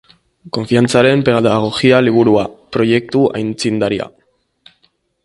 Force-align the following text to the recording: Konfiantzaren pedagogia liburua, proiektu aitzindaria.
Konfiantzaren 0.55 1.21
pedagogia 1.27 1.99
liburua, 2.07 2.47
proiektu 2.77 3.23
aitzindaria. 3.41 4.09